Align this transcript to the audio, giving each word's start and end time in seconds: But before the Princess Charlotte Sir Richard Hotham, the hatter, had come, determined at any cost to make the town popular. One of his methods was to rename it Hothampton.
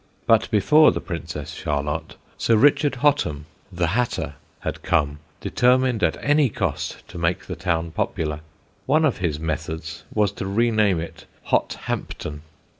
But 0.25 0.49
before 0.49 0.91
the 0.91 0.99
Princess 0.99 1.51
Charlotte 1.53 2.15
Sir 2.35 2.55
Richard 2.55 2.95
Hotham, 3.05 3.45
the 3.71 3.85
hatter, 3.89 4.33
had 4.61 4.81
come, 4.81 5.19
determined 5.39 6.01
at 6.01 6.17
any 6.23 6.49
cost 6.49 7.07
to 7.09 7.19
make 7.19 7.45
the 7.45 7.55
town 7.55 7.91
popular. 7.91 8.39
One 8.87 9.05
of 9.05 9.17
his 9.19 9.39
methods 9.39 10.03
was 10.11 10.31
to 10.31 10.47
rename 10.47 10.99
it 10.99 11.27
Hothampton. 11.49 12.41